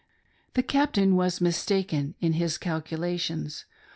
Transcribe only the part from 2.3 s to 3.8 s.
his calculations.